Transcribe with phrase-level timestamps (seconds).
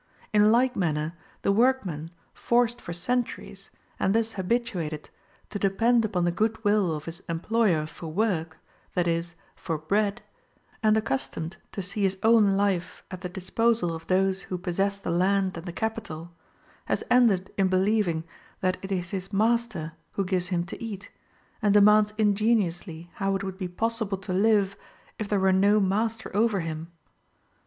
[0.33, 1.13] In like manner,
[1.43, 3.69] the workman, forced for centuries,
[3.99, 5.11] and thus habituated,
[5.51, 8.57] to depend upon the good will of his employer for work,
[8.95, 10.23] that is, for bread,
[10.81, 15.11] and accustomed to see his own life at the disposal of those who possess the
[15.11, 16.31] land and the capital,
[16.85, 18.23] has ended in believing
[18.61, 21.11] that it is his master who gives him to eat,
[21.61, 24.75] and demands ingenuously how it would be possible to live,
[25.19, 26.87] if there were no master over him?